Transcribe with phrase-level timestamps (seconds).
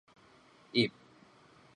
[0.81, 0.89] 邑